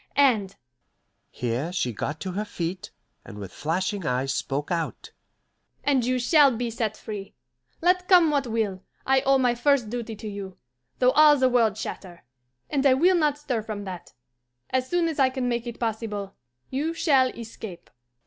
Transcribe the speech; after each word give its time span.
And" 0.17 0.55
here 1.29 1.71
she 1.71 1.93
got 1.93 2.19
to 2.21 2.31
her 2.31 2.43
feet, 2.43 2.89
and 3.23 3.37
with 3.37 3.51
flashing 3.51 4.03
eyes 4.03 4.33
spoke 4.33 4.71
out 4.71 5.11
"and 5.83 6.03
you 6.03 6.17
shall 6.17 6.57
be 6.57 6.71
set 6.71 6.97
free. 6.97 7.35
Let 7.81 8.07
come 8.07 8.31
what 8.31 8.47
will, 8.47 8.81
I 9.05 9.21
owe 9.21 9.37
my 9.37 9.53
first 9.53 9.91
duty 9.91 10.15
to 10.15 10.27
you, 10.27 10.57
though 10.97 11.11
all 11.11 11.37
the 11.37 11.49
world 11.49 11.75
chatter; 11.75 12.23
and 12.67 12.83
I 12.83 12.95
will 12.95 13.15
not 13.15 13.37
stir 13.37 13.61
from 13.61 13.83
that. 13.83 14.13
As 14.71 14.89
soon 14.89 15.07
as 15.07 15.19
I 15.19 15.29
can 15.29 15.47
make 15.47 15.67
it 15.67 15.79
possible, 15.79 16.33
you 16.71 16.95
shall 16.95 17.27
escape." 17.37 17.91